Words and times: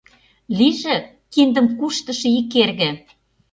«Лийже 0.57 0.95
киндым 1.33 1.65
куштышо 1.79 2.27
ик 2.39 2.51
эрге!»— 2.61 2.89